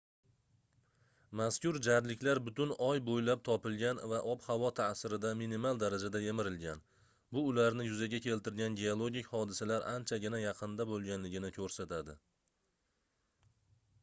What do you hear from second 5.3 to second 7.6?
minimal darajada yemirilgan bu